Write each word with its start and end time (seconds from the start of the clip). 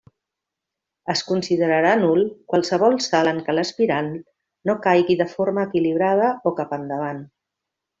Es 1.13 1.21
considerarà 1.31 1.91
nul 2.05 2.23
qualsevol 2.55 2.99
salt 3.09 3.33
en 3.35 3.43
què 3.51 3.57
l'aspirant 3.57 4.11
no 4.71 4.79
caigui 4.89 5.21
de 5.25 5.31
forma 5.39 5.71
equilibrada 5.71 6.35
o 6.53 6.59
cap 6.63 6.79
endavant. 6.85 7.27